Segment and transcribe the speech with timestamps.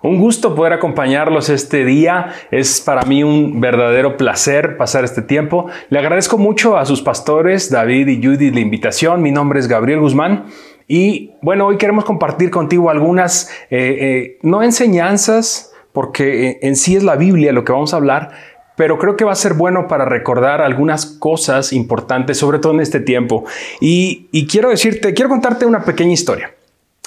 [0.00, 2.32] Un gusto poder acompañarlos este día.
[2.52, 5.66] Es para mí un verdadero placer pasar este tiempo.
[5.90, 9.22] Le agradezco mucho a sus pastores, David y Judy, la invitación.
[9.22, 10.44] Mi nombre es Gabriel Guzmán.
[10.86, 17.02] Y bueno, hoy queremos compartir contigo algunas, eh, eh, no enseñanzas, porque en sí es
[17.02, 18.30] la Biblia lo que vamos a hablar,
[18.76, 22.80] pero creo que va a ser bueno para recordar algunas cosas importantes, sobre todo en
[22.80, 23.44] este tiempo.
[23.80, 26.52] Y quiero decirte, quiero contarte una pequeña historia.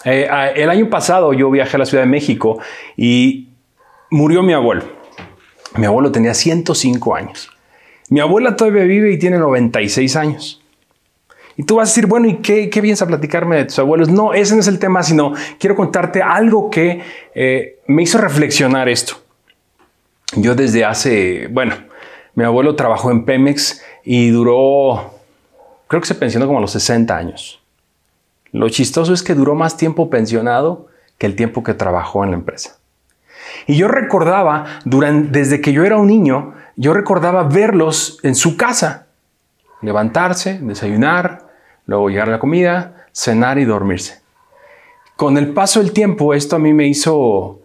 [0.06, 2.60] Eh, el año pasado yo viajé a la Ciudad de México
[2.98, 3.50] y
[4.10, 4.84] murió mi abuelo.
[5.78, 7.50] Mi abuelo tenía 105 años.
[8.10, 10.62] Mi abuela todavía vive y tiene 96 años.
[11.56, 14.10] Y tú vas a decir, bueno, ¿y qué, qué vienes a platicarme de tus abuelos?
[14.10, 17.02] No, ese no es el tema, sino quiero contarte algo que
[17.36, 19.16] eh, me hizo reflexionar esto.
[20.36, 21.76] Yo desde hace, bueno,
[22.36, 25.14] mi abuelo trabajó en Pemex y duró,
[25.88, 27.61] creo que se pensionó como a los 60 años.
[28.52, 30.88] Lo chistoso es que duró más tiempo pensionado
[31.18, 32.80] que el tiempo que trabajó en la empresa.
[33.68, 39.08] Y yo recordaba, desde que yo era un niño, yo recordaba verlos en su casa,
[39.82, 41.48] levantarse, desayunar,
[41.86, 44.22] luego llegar a la comida, cenar y dormirse.
[45.16, 47.62] Con el paso del tiempo, esto a mí me hizo,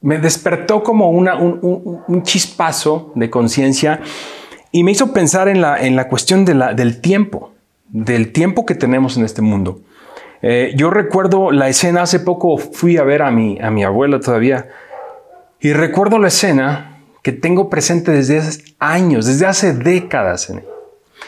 [0.00, 4.00] me despertó como un, chispazo de conciencia
[4.72, 7.51] y me hizo pensar en la, cuestión del tiempo
[7.92, 9.80] del tiempo que tenemos en este mundo.
[10.40, 14.18] Eh, yo recuerdo la escena, hace poco fui a ver a mi, a mi abuela
[14.18, 14.68] todavía,
[15.60, 20.52] y recuerdo la escena que tengo presente desde hace años, desde hace décadas.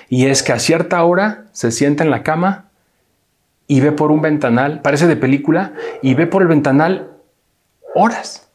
[0.09, 2.71] Y es que a cierta hora se sienta en la cama
[3.69, 7.11] y ve por un ventanal, parece de película, y ve por el ventanal
[7.95, 8.49] horas.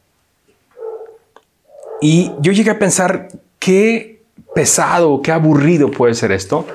[2.01, 4.21] Y yo llegué a pensar qué
[4.53, 6.65] pesado, qué aburrido puede ser esto.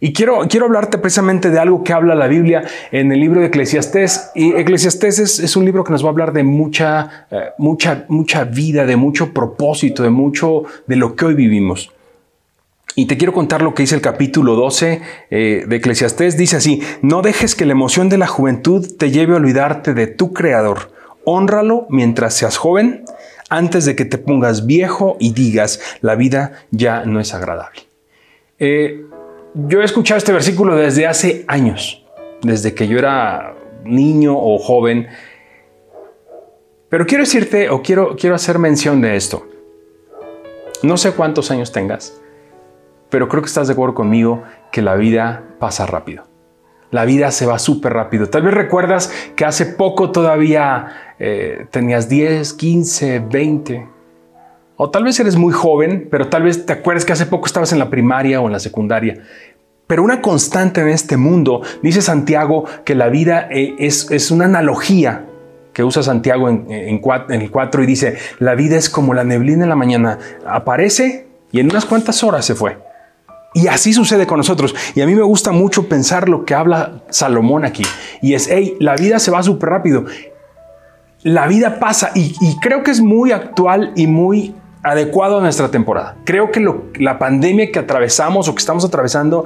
[0.00, 3.46] Y quiero, quiero hablarte precisamente de algo que habla la Biblia en el libro de
[3.48, 4.30] Eclesiastés.
[4.34, 8.44] Y Eclesiastés es, un libro que nos va a hablar de mucha, eh, mucha, mucha
[8.44, 11.90] vida, de mucho propósito, de mucho de lo que hoy vivimos.
[12.94, 15.00] Y te quiero contar lo que dice el capítulo 12
[15.30, 16.36] eh, de Eclesiastés.
[16.36, 20.06] Dice así, no dejes que la emoción de la juventud te lleve a olvidarte de
[20.06, 20.92] tu Creador.
[21.24, 23.04] Honralo mientras seas joven,
[23.50, 27.82] antes de que te pongas viejo y digas, la vida ya no es agradable.
[28.58, 29.04] Eh,
[29.54, 32.04] yo he escuchado este versículo desde hace años,
[32.42, 33.54] desde que yo era
[33.84, 35.08] niño o joven.
[36.88, 39.46] Pero quiero decirte o quiero, quiero hacer mención de esto.
[40.82, 42.20] No sé cuántos años tengas,
[43.10, 46.24] pero creo que estás de acuerdo conmigo que la vida pasa rápido.
[46.90, 48.28] La vida se va súper rápido.
[48.30, 53.88] Tal vez recuerdas que hace poco todavía eh, tenías 10, 15, 20.
[54.80, 57.72] O tal vez eres muy joven, pero tal vez te acuerdas que hace poco estabas
[57.72, 59.24] en la primaria o en la secundaria.
[59.88, 65.24] Pero una constante en este mundo, dice Santiago, que la vida eh, es, una analogía
[65.72, 67.00] que usa Santiago en, en,
[67.42, 71.58] el 4 y dice, la vida es como la neblina en la mañana, aparece y
[71.58, 72.78] en unas cuantas horas se fue.
[73.54, 74.76] Y así sucede con nosotros.
[74.94, 77.82] Y a mí me gusta mucho pensar lo que habla Salomón aquí.
[78.22, 80.04] Y es, hey, la vida se va súper rápido.
[81.22, 85.70] La vida pasa y, y creo que es muy actual y muy adecuado a nuestra
[85.70, 86.16] temporada.
[86.24, 86.64] Creo que
[86.98, 89.44] la pandemia que atravesamos o que estamos atravesando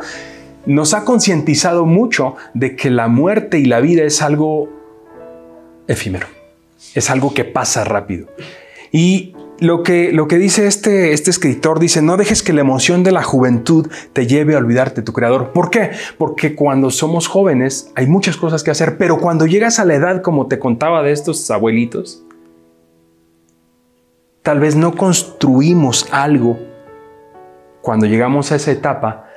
[0.66, 4.68] nos ha concientizado mucho de que la muerte y la vida es algo
[5.88, 6.26] efímero,
[6.94, 8.28] es algo que pasa rápido.
[8.92, 13.04] Y lo que, lo que dice este, este escritor dice, no dejes que la emoción
[13.04, 15.52] de la juventud te lleve a olvidarte de tu creador.
[15.52, 15.92] ¿Por qué?
[16.18, 20.20] Porque cuando somos jóvenes hay muchas cosas que hacer, pero cuando llegas a la edad,
[20.20, 22.21] como te contaba de estos abuelitos,
[24.42, 26.58] Tal vez no construimos algo
[27.80, 29.28] cuando llegamos a esa etapa.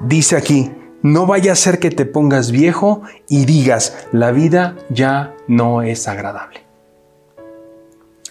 [0.00, 0.70] Dice aquí,
[1.02, 6.08] no vaya a ser que te pongas viejo y digas, la vida ya no es
[6.08, 6.60] agradable.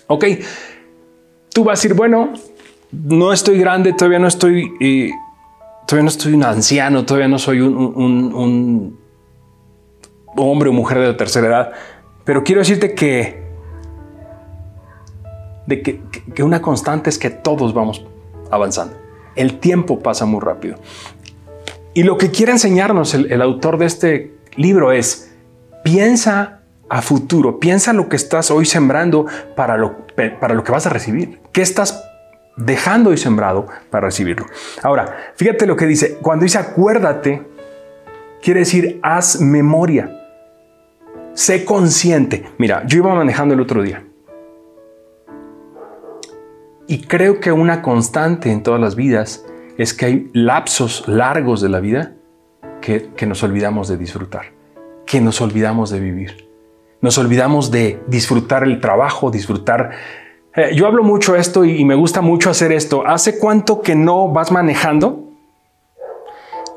[0.07, 0.25] Ok,
[1.53, 2.33] tú vas a decir, bueno,
[2.91, 5.11] no estoy grande, todavía no estoy, eh,
[5.87, 8.99] todavía no estoy un anciano, todavía no soy un, un
[10.35, 11.71] hombre o mujer de la tercera edad,
[12.23, 13.44] pero quiero decirte que
[15.67, 18.05] de que, una constante es que todos vamos
[18.51, 18.95] avanzando.
[19.35, 20.77] El tiempo pasa muy rápido.
[21.93, 25.33] Y lo que quiere enseñarnos el, autor de este libro es,
[25.83, 29.25] piensa a futuro, piensa lo que estás hoy sembrando
[29.55, 30.05] para lo,
[30.39, 31.39] para lo que vas a recibir.
[31.51, 32.03] ¿Qué estás
[32.57, 34.45] dejando hoy sembrado para recibirlo?
[34.83, 37.41] Ahora, fíjate lo que dice, cuando dice acuérdate,
[38.41, 40.11] quiere decir haz memoria,
[41.33, 42.45] sé consciente.
[42.57, 44.04] Mira, yo iba manejando el otro día
[46.87, 49.45] y creo que una constante en todas las vidas
[49.77, 52.13] es que hay lapsos largos de la vida
[52.81, 54.53] que, nos olvidamos de disfrutar,
[55.07, 56.47] que nos olvidamos de vivir.
[57.01, 59.91] Nos olvidamos de disfrutar el trabajo, disfrutar...
[60.55, 63.05] Eh, yo hablo mucho esto y, me gusta mucho hacer esto.
[63.05, 65.31] ¿Hace cuánto que no vas manejando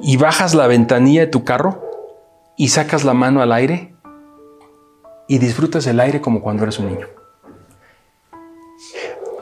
[0.00, 1.82] y bajas la ventanilla de tu carro
[2.56, 3.94] y sacas la mano al aire
[5.28, 7.17] y disfrutas el aire como cuando eres un niño?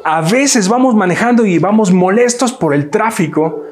[0.09, 3.65] A veces vamos manejando y vamos molestos por el tráfico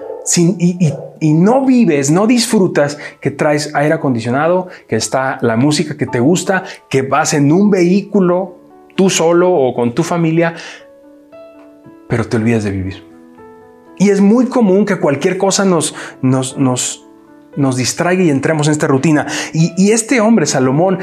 [1.21, 6.19] y, no vives, no disfrutas que traes aire acondicionado, que está la música que te
[6.19, 8.59] gusta, que vas en un vehículo
[8.97, 10.55] tú solo o con tu familia,
[12.09, 13.07] pero te olvidas de vivir.
[13.97, 17.07] Y es muy común que cualquier cosa nos, nos, nos,
[17.55, 19.29] nos distraiga y entremos en esta rutina.
[19.53, 20.99] Y, y este hombre, Salomón,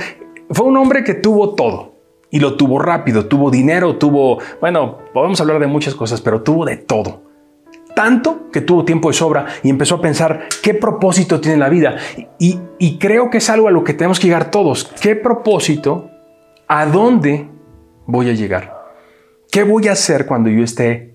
[0.49, 1.90] fue un hombre que tuvo todo.
[2.31, 6.65] Y lo tuvo rápido, tuvo dinero, tuvo, bueno, podemos hablar de muchas cosas, pero tuvo
[6.65, 7.31] de todo
[7.93, 11.97] tanto que tuvo tiempo de sobra y empezó a pensar qué propósito tiene la vida.
[12.39, 14.91] Y, creo que es algo a lo que tenemos que llegar todos.
[15.01, 16.09] ¿Qué propósito?
[16.67, 17.47] ¿A dónde
[18.05, 18.73] voy a llegar?
[19.51, 21.13] ¿Qué voy a hacer cuando yo esté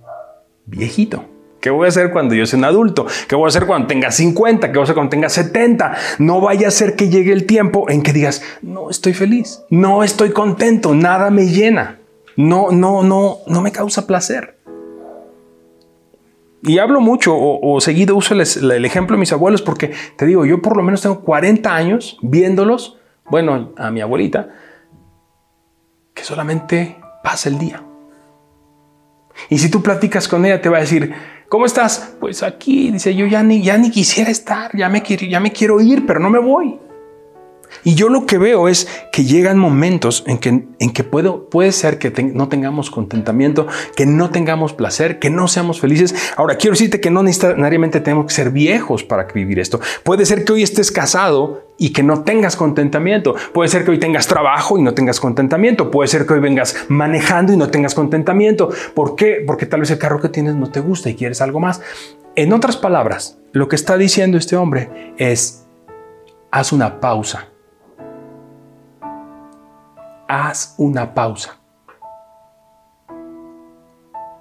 [0.66, 1.24] viejito?
[1.66, 3.08] ¿Qué voy a hacer cuando yo sea un adulto?
[3.26, 4.68] ¿Qué voy a hacer cuando tenga 50?
[4.68, 5.96] ¿Qué voy a hacer cuando tenga 70?
[6.20, 10.04] No vaya a ser que llegue el tiempo en que digas, no estoy feliz, no
[10.04, 11.98] estoy contento, nada me llena,
[12.36, 14.60] no, no, no, no me causa placer.
[16.62, 20.62] Y hablo mucho o, seguido uso el, ejemplo de mis abuelos porque te digo, yo
[20.62, 22.96] por lo menos tengo 40 años viéndolos,
[23.28, 24.50] bueno, a mi abuelita,
[26.14, 27.82] que solamente pasa el día.
[29.50, 31.12] Y si tú platicas con ella, te va a decir,
[31.48, 32.14] ¿cómo estás?
[32.20, 35.80] Pues aquí, dice, yo ya ni, ya ni quisiera estar, ya me, ya me quiero
[35.80, 36.78] ir, pero no me voy.
[37.84, 41.72] Y yo lo que veo es que llegan momentos en que, en que puedo, puede
[41.72, 46.14] ser que no tengamos contentamiento, que no tengamos placer, que no seamos felices.
[46.36, 49.80] Ahora, quiero decirte que no necesariamente tenemos que ser viejos para vivir esto.
[50.02, 53.34] Puede ser que hoy estés casado y que no tengas contentamiento.
[53.52, 55.90] Puede ser que hoy tengas trabajo y no tengas contentamiento.
[55.90, 58.70] Puede ser que hoy vengas manejando y no tengas contentamiento.
[58.94, 59.42] ¿Por qué?
[59.46, 61.80] Porque tal vez el carro que tienes no te gusta y quieres algo más.
[62.34, 65.66] En otras palabras, lo que está diciendo este hombre es,
[66.50, 67.48] haz una pausa
[70.28, 71.58] haz una pausa.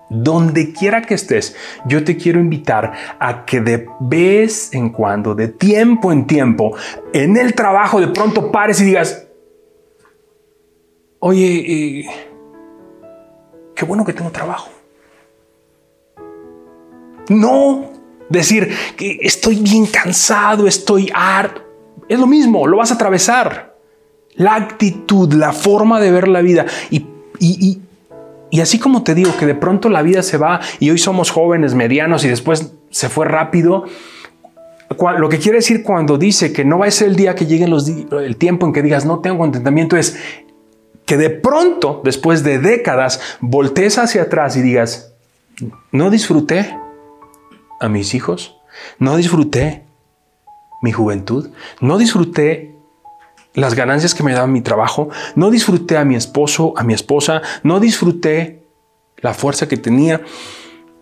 [0.10, 1.56] Donde quiera que estés,
[1.86, 6.76] yo te quiero invitar a que de vez en cuando, de tiempo en tiempo,
[7.12, 9.28] en el trabajo de pronto pares y digas,
[11.20, 12.06] oye, eh,
[13.76, 14.70] qué bueno que tengo trabajo.
[17.28, 17.92] No
[18.30, 21.64] decir que estoy bien cansado, estoy harto.
[22.08, 23.75] Es lo mismo, lo vas a atravesar
[24.36, 26.66] la actitud, la forma de ver la vida.
[26.90, 27.06] Y,
[27.40, 27.80] y,
[28.50, 31.32] y, así como te digo que de pronto la vida se va y hoy somos
[31.32, 33.86] jóvenes, medianos y después se fue rápido,
[35.18, 37.68] lo que quiere decir cuando dice que no va a ser el día que llegue
[37.68, 40.16] los el tiempo en que digas no tengo contentamiento es
[41.06, 45.14] que de pronto, después de décadas, voltees hacia atrás y digas,
[45.92, 46.78] no disfruté
[47.80, 48.58] a mis hijos,
[48.98, 49.86] no disfruté
[50.82, 51.50] mi juventud,
[51.80, 52.75] no disfruté
[53.56, 57.42] las ganancias que me daba mi trabajo, no disfruté a mi esposo, a mi esposa,
[57.64, 58.64] no disfruté
[59.18, 60.22] la fuerza que tenía.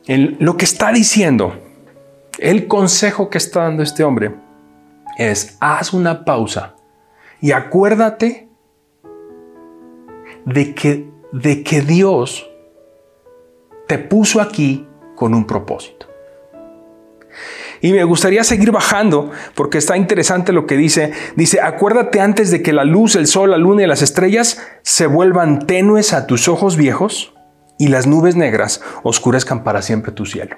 [0.08, 1.56] lo que está diciendo,
[2.40, 4.36] el consejo que está dando este hombre
[5.18, 6.76] es, haz una pausa
[7.42, 8.50] y acuérdate
[10.46, 12.50] de que, de que Dios
[13.88, 16.13] te puso aquí con un propósito.
[17.84, 21.12] Y me gustaría seguir bajando porque está interesante lo que dice.
[21.36, 25.06] Dice, acuérdate antes de que la luz, el sol, la luna y las estrellas se
[25.06, 27.34] vuelvan tenues a tus ojos viejos
[27.78, 30.56] y las nubes negras oscurezcan para siempre tu cielo.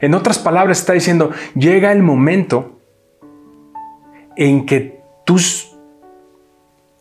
[0.00, 2.80] En otras palabras está diciendo, llega el momento
[4.36, 5.76] en que tus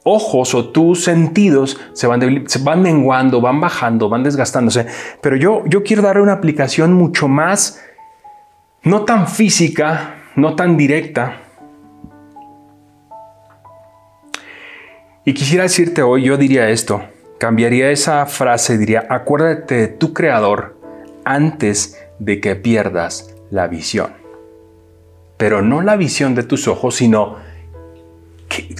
[0.03, 4.87] ojos o tus sentidos se van, se menguando, van bajando, van desgastándose.
[5.21, 7.79] Pero yo, yo quiero dar una aplicación mucho más
[8.83, 11.41] no tan física, no tan directa.
[15.25, 17.03] Y quisiera decirte hoy, yo diría esto,
[17.37, 20.77] cambiaría esa frase, diría, acuérdate de tu creador
[21.25, 24.13] antes de que pierdas la visión.
[25.37, 27.37] Pero no la visión de tus ojos, sino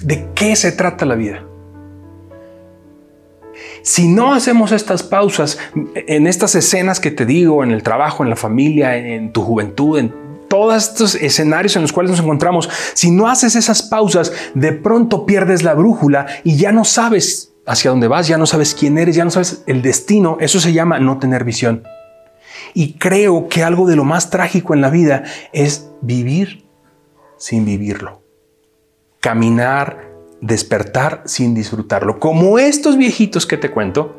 [0.02, 1.44] de qué se trata la vida.
[3.82, 5.58] Si no hacemos estas pausas
[5.94, 9.98] en estas escenas que te digo, en el trabajo, en la familia, en tu juventud,
[9.98, 10.14] en
[10.48, 15.24] todos estos escenarios en los cuales nos encontramos, si no haces esas pausas, de pronto
[15.24, 19.14] pierdes la brújula y ya no sabes hacia dónde vas, ya no sabes quién eres,
[19.14, 20.38] ya no sabes el destino.
[20.40, 21.84] Eso se llama no tener visión.
[22.74, 26.64] Y creo que algo de lo más trágico en la vida es vivir
[27.36, 28.22] sin vivirlo.
[29.20, 30.09] Caminar
[30.40, 32.18] despertar sin disfrutarlo.
[32.18, 34.16] Como estos viejitos que te cuento,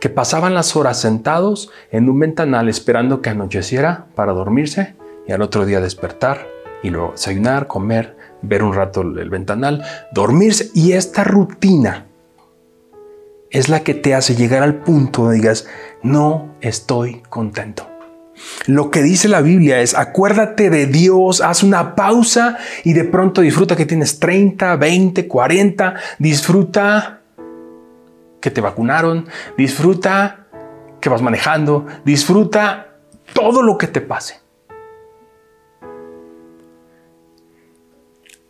[0.00, 4.94] que pasaban las horas sentados en un ventanal esperando que anocheciera para dormirse
[5.26, 6.46] y al otro día despertar
[6.82, 10.70] y luego desayunar, comer, ver un rato el ventanal, dormirse.
[10.74, 12.06] Y esta rutina
[13.50, 15.66] es la que te hace llegar al punto donde digas,
[16.02, 17.97] no estoy contento.
[18.66, 23.40] Lo que dice la Biblia es, acuérdate de Dios, haz una pausa y de pronto
[23.40, 27.20] disfruta que tienes 30, 20, 40, disfruta
[28.40, 29.26] que te vacunaron,
[29.56, 30.46] disfruta
[31.00, 32.96] que vas manejando, disfruta
[33.32, 34.40] todo lo que te pase.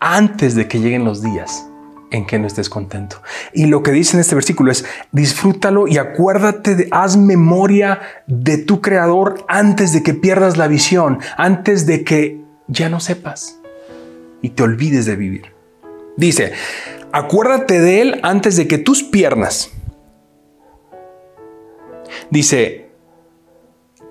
[0.00, 1.67] Antes de que lleguen los días
[2.10, 3.22] en que no estés contento.
[3.52, 8.58] Y lo que dice en este versículo es, disfrútalo y acuérdate, de, haz memoria de
[8.58, 13.58] tu creador antes de que pierdas la visión, antes de que ya no sepas
[14.42, 15.52] y te olvides de vivir.
[16.16, 16.52] Dice,
[17.12, 19.70] acuérdate de él antes de que tus piernas,
[22.30, 22.90] dice,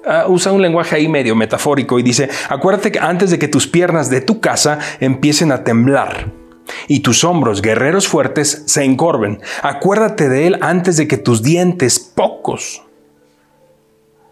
[0.05, 3.67] uh, usa un lenguaje ahí medio metafórico y dice, acuérdate que antes de que tus
[3.67, 6.46] piernas de tu casa empiecen a temblar
[6.88, 9.41] y tus hombros, guerreros fuertes, se encorven.
[9.62, 12.83] Acuérdate de él antes de que tus dientes, pocos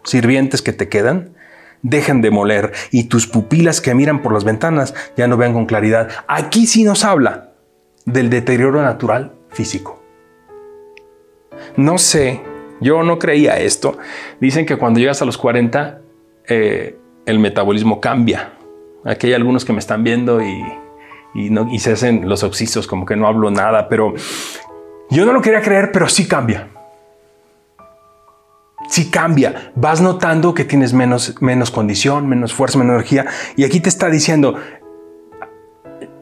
[0.04, 1.34] sirvientes que te quedan,
[1.82, 5.66] dejen de moler y tus pupilas que miran por las ventanas ya no vean con
[5.66, 6.08] claridad.
[6.26, 7.52] Aquí sí nos habla
[8.04, 10.02] del deterioro natural físico.
[11.76, 12.40] No sé,
[12.80, 13.98] yo no creía esto.
[14.40, 16.00] Dicen que cuando llegas a los 40,
[16.48, 18.52] eh, el metabolismo cambia.
[19.04, 20.62] Aquí hay algunos que me están viendo y
[21.36, 24.14] y, se hacen los oxisos como que no hablo nada, pero
[25.10, 26.68] yo no lo quería creer, pero sí cambia.
[28.88, 29.72] Sí cambia.
[29.74, 33.26] Vas notando que tienes menos, menos condición, menos fuerza, menos energía.
[33.56, 34.56] Y aquí te está diciendo,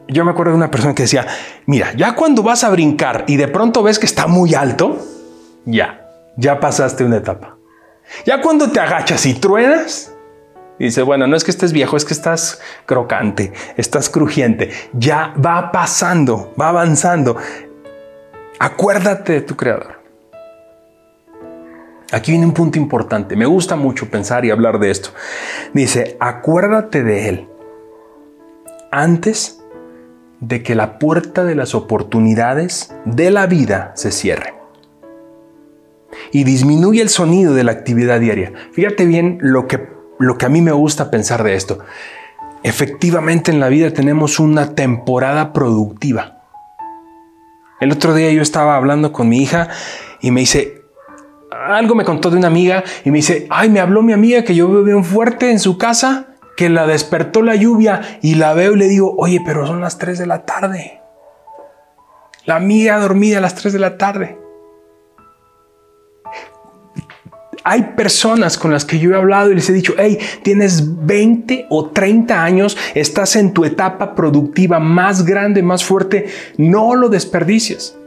[0.07, 1.27] yo me acuerdo de una persona que decía,
[1.65, 4.99] mira, ya cuando vas a brincar y de pronto ves que está muy alto,
[5.65, 6.07] ya,
[6.37, 7.57] ya pasaste una etapa.
[8.25, 10.14] Ya cuando te agachas y truenas,
[10.79, 14.71] dice, bueno, no es que estés viejo, es que estás crocante, estás crujiente.
[14.93, 17.37] Ya va pasando, va avanzando.
[18.59, 20.01] Acuérdate de tu creador.
[22.11, 23.35] Aquí viene un punto importante.
[23.35, 25.09] Me gusta mucho pensar y hablar de esto.
[25.73, 27.49] Dice, acuérdate de él
[28.91, 29.61] antes
[30.39, 34.53] de que la puerta de las oportunidades de la vida se cierre
[36.31, 38.53] y disminuye el sonido de la actividad diaria.
[38.71, 41.79] Fíjate bien lo que lo que a mí me gusta pensar de esto.
[42.63, 46.41] Efectivamente en la vida tenemos una temporada productiva.
[47.79, 49.69] El otro día yo estaba hablando con mi hija
[50.21, 50.81] y me dice,
[51.51, 54.55] algo me contó de una amiga y me dice, ay, me habló mi amiga que
[54.55, 58.73] yo veo bien fuerte en su casa, que la despertó la lluvia y la veo
[58.73, 61.01] y le digo, oye, pero son las 3 de la tarde.
[62.45, 64.39] La amiga dormida a las 3 de la tarde.
[67.63, 71.67] Hay personas con las que yo he hablado y les he dicho, hey, tienes 20
[71.69, 77.97] o 30 años, estás en tu etapa productiva más grande, más fuerte, no lo desperdicies.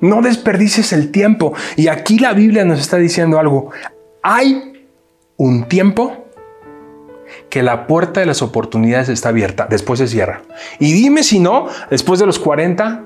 [0.00, 1.54] No desperdicies el tiempo.
[1.76, 3.70] Y aquí la Biblia nos está diciendo algo.
[4.22, 4.84] Hay
[5.36, 6.24] un tiempo
[7.48, 10.42] que la puerta de las oportunidades está abierta, después se cierra.
[10.78, 13.04] Y dime si no, después de los 40,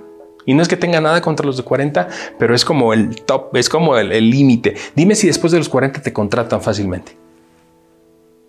[0.48, 3.54] y no es que tenga nada contra los de 40, pero es como el top,
[3.54, 4.76] es como el límite.
[4.96, 7.14] Dime si después de los 40 te contratan fácilmente.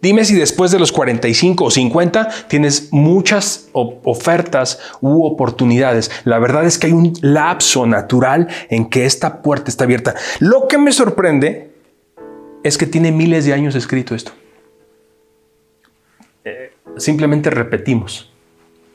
[0.01, 6.09] Dime si después de los 45 o 50 tienes muchas ofertas u oportunidades.
[6.23, 10.15] La verdad es que hay un lapso natural en que esta puerta está abierta.
[10.39, 11.73] Lo que me sorprende
[12.63, 14.31] es que tiene miles de años escrito esto.
[16.45, 18.31] Eh, simplemente repetimos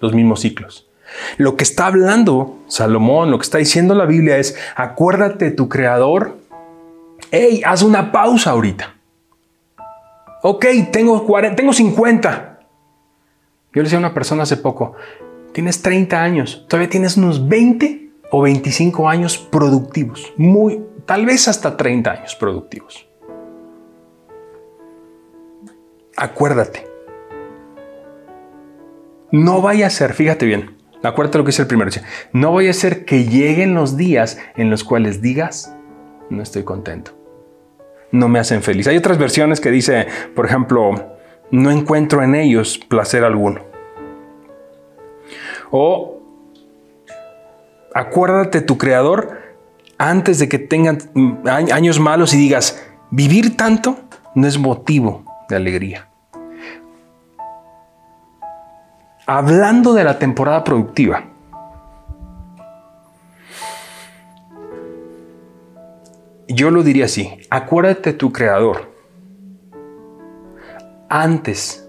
[0.00, 0.88] los mismos ciclos.
[1.36, 6.38] Lo que está hablando Salomón, lo que está diciendo la Biblia es, acuérdate tu creador.
[7.30, 8.94] Hey, haz una pausa ahorita.
[10.42, 12.58] Ok, tengo, 40, tengo 50.
[13.72, 14.94] Yo le decía a una persona hace poco,
[15.52, 21.76] tienes 30 años, todavía tienes unos 20 o 25 años productivos, muy, tal vez hasta
[21.76, 23.06] 30 años productivos.
[26.16, 26.86] Acuérdate.
[29.32, 31.90] No vaya a ser, fíjate bien, Acuérdate lo que es el primero.
[32.32, 35.76] No voy a hacer que lleguen los días en los cuales digas,
[36.30, 37.12] no estoy contento.
[38.10, 38.86] No me hacen feliz.
[38.86, 41.16] Hay otras versiones que dice, por ejemplo,
[41.50, 43.60] no encuentro en ellos placer alguno.
[45.70, 46.20] O
[47.94, 49.42] acuérdate tu creador
[49.98, 50.98] antes de que tengan
[51.46, 53.98] años malos y digas, vivir tanto
[54.34, 56.08] no es motivo de alegría.
[59.26, 61.24] hablando de la temporada productiva,
[66.48, 68.92] yo lo diría así, acuérdate tu creador
[71.08, 71.88] antes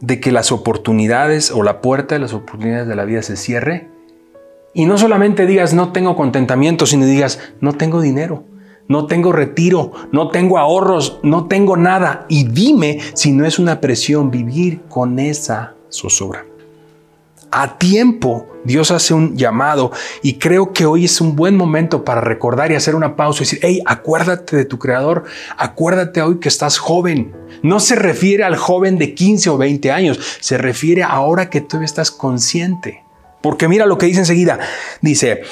[0.00, 3.88] de que las oportunidades o la puerta de las oportunidades de la vida se cierre
[4.72, 8.44] y no solamente digas no tengo contentamiento, sino digas no tengo dinero,
[8.88, 13.80] no tengo retiro, no tengo ahorros, no tengo nada y dime si no es una
[13.80, 16.49] presión vivir con esa zozobra.
[17.52, 19.90] A tiempo Dios hace un llamado
[20.22, 23.46] y creo que hoy es un buen momento para recordar y hacer una pausa y
[23.46, 25.24] decir, hey, acuérdate de tu creador,
[25.56, 27.34] acuérdate hoy que estás joven.
[27.62, 31.82] No se refiere al joven de 15 o 20 años, se refiere ahora que tú
[31.82, 33.04] estás consciente
[33.40, 34.58] porque mira lo que dice enseguida.
[35.00, 35.42] Dice,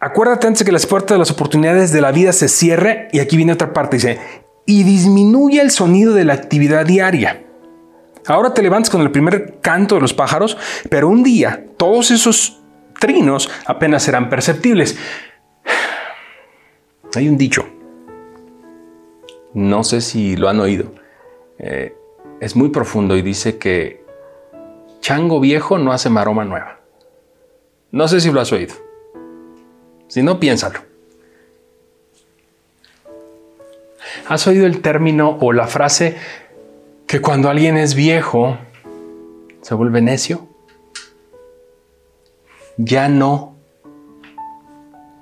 [0.00, 3.08] acuérdate antes que las puertas de las oportunidades de la vida se cierre.
[3.12, 3.96] Y aquí viene otra parte.
[3.96, 4.18] Dice,
[4.64, 7.45] y disminuye el sonido de la actividad diaria.
[8.26, 10.56] Ahora te levantas con el primer canto de los pájaros,
[10.90, 12.60] pero un día todos esos
[12.98, 14.98] trinos apenas serán perceptibles.
[17.14, 17.66] Hay un dicho,
[19.54, 20.92] no sé si lo han oído,
[21.58, 21.94] eh,
[22.40, 24.04] es muy profundo y dice que
[25.00, 26.80] chango viejo no hace maroma nueva.
[27.92, 28.74] No sé si lo has oído.
[30.08, 30.80] Si no, piénsalo.
[34.28, 36.16] ¿Has oído el término o la frase
[37.06, 38.58] que cuando alguien es viejo
[39.62, 40.48] se vuelve necio?
[42.76, 43.56] Ya no.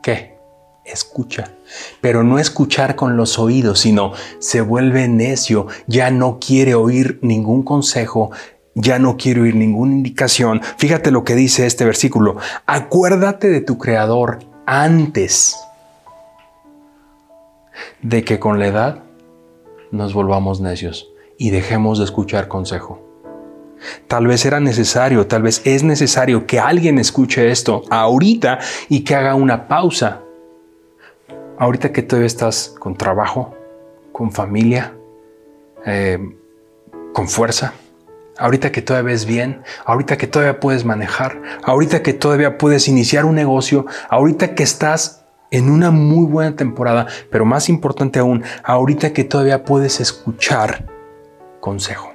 [0.02, 0.36] ¿Qué?
[0.84, 1.52] Escucha.
[2.00, 7.62] Pero no escuchar con los oídos, sino se vuelve necio, ya no quiere oír ningún
[7.62, 8.30] consejo,
[8.74, 10.60] ya no quiero oír ninguna indicación.
[10.78, 12.36] Fíjate lo que dice este versículo.
[12.66, 15.56] Acuérdate de tu Creador antes
[18.02, 19.02] de que con la edad
[19.90, 23.00] nos volvamos necios y dejemos de escuchar consejo.
[24.08, 29.14] Tal vez era necesario, tal vez es necesario que alguien escuche esto ahorita y que
[29.14, 30.20] haga una pausa.
[31.58, 33.54] Ahorita que todavía estás con trabajo,
[34.12, 34.94] con familia,
[35.86, 36.18] eh,
[37.12, 37.74] con fuerza
[38.38, 43.24] ahorita que todavía ves bien, ahorita que todavía puedes manejar, ahorita que todavía puedes iniciar
[43.24, 49.12] un negocio, ahorita que estás en una muy buena temporada, pero más importante aún, ahorita
[49.12, 50.86] que todavía puedes escuchar
[51.64, 52.12] consejo.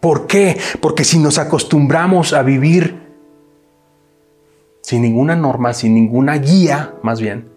[0.00, 0.58] ¿Por qué?
[0.80, 2.98] Porque si nos acostumbramos a vivir
[4.82, 7.48] sin ninguna norma, sin ninguna guía, más bien,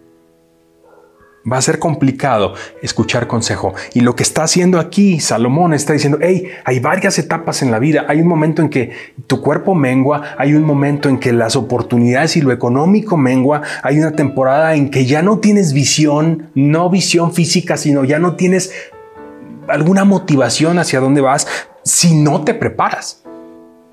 [1.51, 3.73] va a ser complicado escuchar consejo.
[3.95, 7.79] Y lo que está haciendo aquí Salomón está diciendo, hey, hay varias etapas en la
[7.79, 8.05] vida.
[8.09, 8.91] Hay un momento en que
[9.25, 13.97] tu cuerpo mengua, hay un momento en que las oportunidades y lo económico mengua, hay
[13.97, 18.71] una temporada en que ya no tienes visión, no visión física, sino ya no tienes
[19.69, 21.47] alguna motivación hacia dónde vas
[21.83, 23.23] si no te preparas,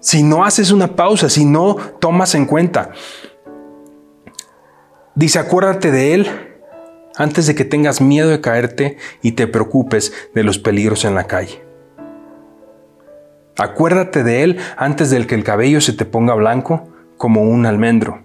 [0.00, 2.90] si no haces una pausa, si no tomas en cuenta.
[5.14, 6.28] Dice, acuérdate de él
[7.16, 11.24] antes de que tengas miedo de caerte y te preocupes de los peligros en la
[11.24, 11.64] calle.
[13.58, 18.24] Acuérdate de Él antes de que el cabello se te ponga blanco como un almendro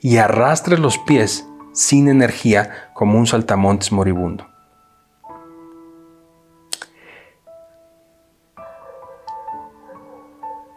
[0.00, 4.47] y arrastres los pies sin energía como un saltamontes moribundo.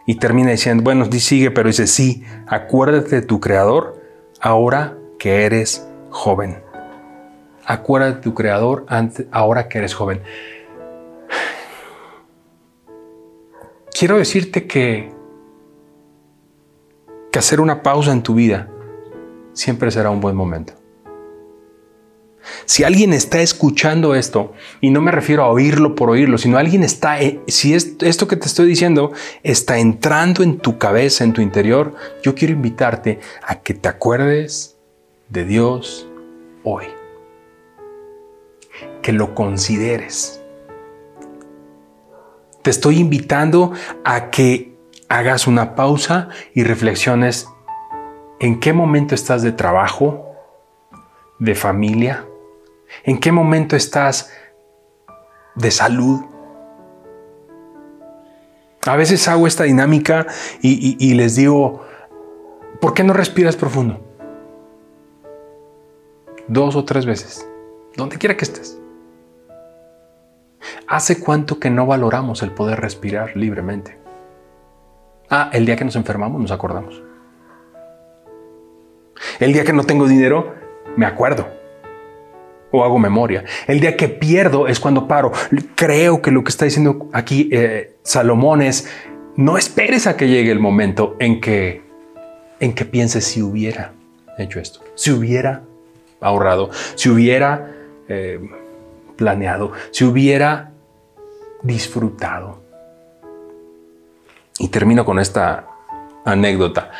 [0.06, 4.00] Y termina diciendo, bueno, sigue, pero dice, sí, acuérdate de tu Creador
[4.40, 6.62] ahora que eres joven
[7.64, 8.86] acuérdate de tu creador
[9.30, 10.22] ahora que eres joven.
[13.92, 15.12] Quiero decirte que,
[17.30, 18.68] que hacer una pausa en tu vida
[19.52, 20.74] siempre será un buen momento.
[22.64, 26.82] Si alguien está escuchando esto, y no me refiero a oírlo por oírlo, sino alguien
[26.82, 31.40] está, eh, si esto que te estoy diciendo está entrando en tu cabeza, en tu
[31.40, 34.76] interior, yo quiero invitarte a que te acuerdes
[35.28, 36.08] de Dios
[36.64, 36.86] hoy
[39.02, 40.42] que lo consideres.
[42.62, 43.72] Te estoy invitando
[44.04, 44.76] a que
[45.08, 47.48] hagas una pausa y reflexiones
[48.40, 50.32] en qué momento estás de trabajo,
[51.38, 52.24] de familia,
[53.04, 54.32] en qué momento estás
[55.54, 56.22] de salud.
[58.86, 60.26] A veces hago esta dinámica
[60.60, 61.84] y, les digo,
[62.80, 64.00] ¿por qué no respiras profundo?
[66.48, 67.46] Dos o tres veces,
[67.96, 68.78] donde quiera que estés.
[70.88, 73.98] ¿Hace cuánto que no valoramos el poder respirar libremente?
[75.30, 77.02] Ah, el día que nos enfermamos nos acordamos.
[79.38, 80.54] El día que no tengo dinero,
[80.96, 81.61] me acuerdo.
[82.72, 83.44] O hago memoria.
[83.66, 85.30] El día que pierdo es cuando paro.
[85.74, 88.88] Creo que lo que está diciendo aquí eh, Salomón es,
[89.36, 91.82] no esperes a que llegue el momento en que,
[92.60, 93.92] en que pienses si hubiera.
[94.38, 95.62] hecho esto, si hubiera
[96.20, 97.72] ahorrado, si hubiera
[98.08, 98.40] eh,
[99.16, 100.72] planeado, si hubiera
[101.62, 102.62] disfrutado.
[104.58, 105.66] Y termino con esta
[106.24, 106.90] anécdota.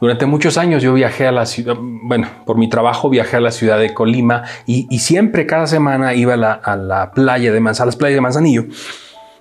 [0.00, 3.50] Durante muchos años yo viajé a la ciudad, bueno, por mi trabajo viajé a la
[3.50, 7.96] ciudad de Colima y, siempre cada semana iba a la, playa de Manzanillo, a las
[7.96, 8.64] playas de Manzanillo.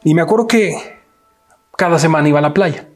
[0.04, 0.78] Y me acuerdo que
[1.76, 2.88] cada semana iba a la playa.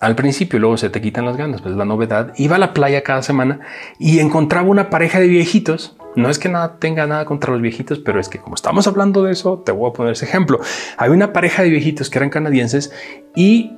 [0.00, 2.32] Al principio, luego se te quitan las ganas, pues la novedad.
[2.36, 3.60] Iba a la playa cada semana
[3.98, 5.96] y encontraba una pareja de viejitos.
[6.14, 9.22] No es que nada tenga nada contra los viejitos, pero es que como estamos hablando
[9.24, 10.60] de eso, te voy a poner ese ejemplo.
[10.96, 12.92] Hay una pareja de viejitos que eran canadienses
[13.34, 13.72] y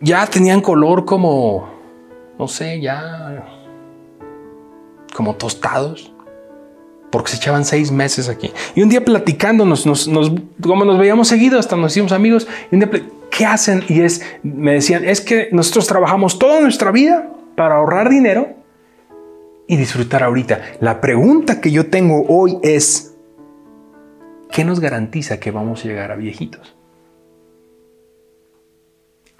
[0.00, 1.68] ya tenían color como,
[2.38, 3.44] no sé, ya
[5.14, 6.12] como tostados,
[7.10, 8.52] porque se echaban seis meses aquí.
[8.74, 9.86] Y un día platicando, nos,
[10.60, 12.90] como nos veíamos seguido, hasta nos hicimos amigos, y un día,
[13.30, 13.84] ¿qué hacen?
[13.88, 18.48] Y es, me decían, es que nosotros trabajamos toda nuestra vida para ahorrar dinero
[19.66, 20.60] y disfrutar ahorita.
[20.80, 23.14] La pregunta que yo tengo hoy es,
[24.50, 26.73] ¿qué nos garantiza que vamos a llegar a viejitos?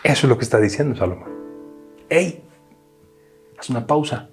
[0.04, 1.30] Eso es lo que está diciendo Salomón.
[2.10, 2.44] ¡Ey!
[3.58, 4.28] Haz una pausa.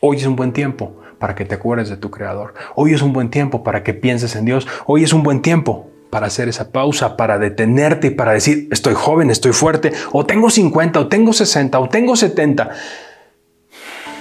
[0.00, 2.52] Hoy es un buen tiempo para que te acuerdes de tu Creador.
[2.74, 4.68] Hoy es un buen tiempo para que pienses en Dios.
[4.84, 8.92] Hoy es un buen tiempo para hacer esa pausa, para detenerte y para decir, estoy
[8.94, 12.70] joven, estoy fuerte, o tengo 50, o tengo 60, o tengo 70.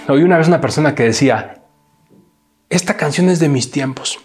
[0.07, 1.63] Oí una vez una persona que decía,
[2.69, 4.19] esta canción es de mis tiempos.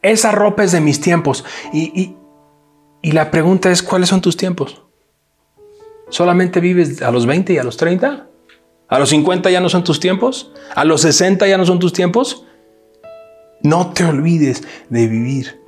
[0.00, 1.44] Esa ropa es de mis tiempos.
[1.72, 2.17] Y, y
[3.02, 4.82] la pregunta es, ¿cuáles son tus tiempos?
[6.08, 8.28] ¿Solamente vives a los 20 y a los 30?
[8.88, 10.52] ¿A los 50 ya no son tus tiempos?
[10.74, 12.46] ¿A los 60 ya no son tus tiempos?
[13.62, 15.60] No te olvides de vivir.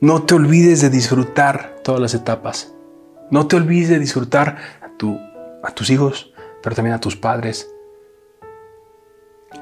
[0.00, 2.74] No te olvides de disfrutar todas las etapas.
[3.30, 4.58] No te olvides de disfrutar
[5.62, 6.32] a tus hijos,
[6.62, 7.70] pero también a tus padres,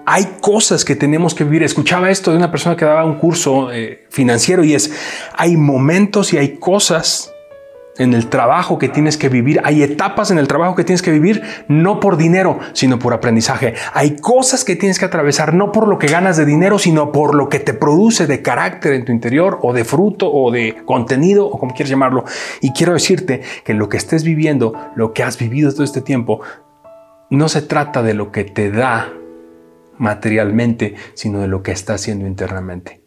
[0.07, 1.65] hay cosas que tenemos que vivir.
[1.65, 4.93] Escuchaba esto de una persona que daba un curso eh, financiero y es,
[5.37, 7.33] hay momentos y hay cosas
[7.99, 11.11] en el trabajo que tienes que vivir, hay etapas en el trabajo que tienes que
[11.11, 13.75] vivir, no por dinero, sino por aprendizaje.
[13.95, 17.35] Hay cosas que tienes que atravesar, no por lo que ganas de dinero, sino por
[17.35, 21.47] lo que te produce de carácter en tu interior, o de fruto, o de contenido,
[21.47, 22.25] o como quieras llamarlo.
[22.61, 26.43] Y quiero decirte que lo que estés viviendo, lo que has vivido todo este tiempo,
[27.31, 29.09] no se trata de lo que te da
[29.99, 33.03] materialmente, sino de lo que está haciendo internamente.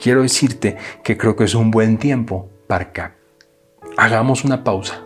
[0.00, 3.02] Quiero decirte que creo que es un buen tiempo para que
[3.96, 5.02] hagamos una pausa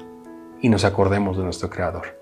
[0.61, 2.18] y nos acordemos de nuestro Creador.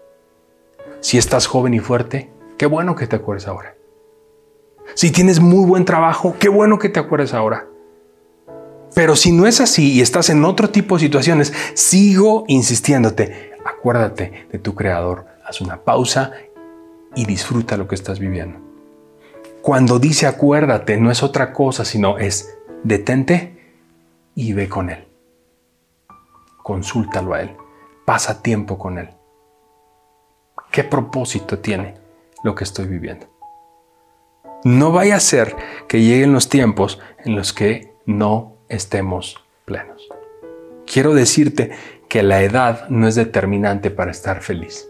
[1.01, 3.75] Si estás joven y fuerte, qué bueno que te acuerdes ahora.
[4.95, 7.67] Si tienes muy buen trabajo, qué bueno que te acuerdes ahora.
[8.95, 14.47] Pero si no es así y estás en otro tipo de situaciones, sigo insistiéndote, acuérdate
[14.51, 15.27] de tu Creador.
[15.45, 16.33] Haz una pausa
[17.15, 18.59] y disfruta lo que estás viviendo.
[19.63, 23.77] Cuando dice acuérdate, no es otra cosa, sino es detente
[24.35, 25.07] y ve con Él.
[26.63, 27.57] Consúltalo a Él.
[28.05, 29.11] Pasa tiempo con Él.
[30.71, 31.95] ¿Qué propósito tiene
[32.43, 33.27] lo que estoy viviendo?
[34.65, 35.57] No vaya a ser
[35.89, 40.09] que lleguen los tiempos en los que no estemos plenos.
[40.87, 41.73] Quiero decirte
[42.09, 44.89] que la edad no es determinante para estar feliz.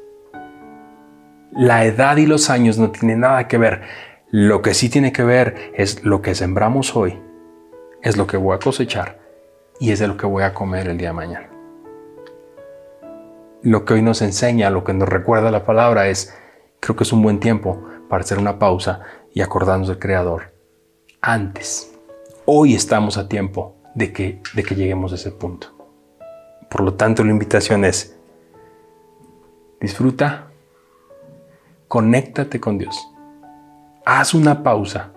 [1.55, 3.83] La edad y los años no tienen nada que ver.
[4.31, 7.21] Lo que sí tiene que ver es lo que sembramos hoy,
[8.01, 9.19] es lo que voy a cosechar
[9.79, 11.51] y es de lo que voy a comer el día de mañana.
[13.61, 16.35] Lo que hoy nos enseña, lo que nos recuerda la palabra es,
[16.81, 19.03] creo que es un buen tiempo para hacer una pausa
[19.35, 20.55] y acordarnos del Creador
[21.21, 21.93] antes.
[22.47, 25.69] Hoy estamos a tiempo de que, de que lleguemos a ese punto.
[26.71, 28.17] Por lo tanto, la invitación es,
[29.83, 30.52] disfruta
[31.93, 33.07] conéctate con Dios.
[34.07, 35.13] Haz una pausa.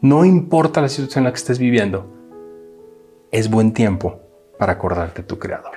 [0.00, 2.08] No importa la situación en la que estés viviendo,
[3.32, 4.20] es buen tiempo
[4.56, 5.72] para acordarte de tu Creador.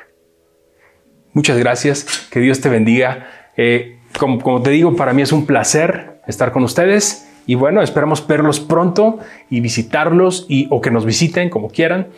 [1.33, 3.25] Muchas gracias, que Dios te bendiga.
[3.57, 8.27] Eh, como, te digo, para mí es un placer estar con ustedes y bueno, esperamos
[8.27, 9.17] verlos pronto
[9.49, 12.09] y visitarlos y, o que nos visiten como quieran.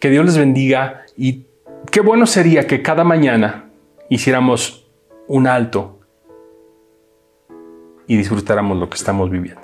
[0.00, 1.44] Que Dios les bendiga y
[1.90, 3.66] qué bueno sería que cada mañana
[4.08, 4.86] hiciéramos
[5.28, 6.00] un alto
[8.06, 9.62] y disfrutáramos lo que estamos viviendo.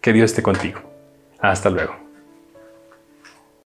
[0.00, 0.80] Que Dios esté contigo.
[1.38, 2.03] Hasta luego.